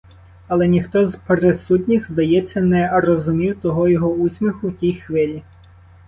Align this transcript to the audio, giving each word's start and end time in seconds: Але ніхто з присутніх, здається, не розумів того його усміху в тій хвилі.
Але 0.47 0.67
ніхто 0.67 1.05
з 1.05 1.15
присутніх, 1.15 2.11
здається, 2.11 2.61
не 2.61 2.99
розумів 2.99 3.61
того 3.61 3.87
його 3.89 4.09
усміху 4.13 4.67
в 4.69 4.75
тій 4.77 4.93
хвилі. 4.95 5.43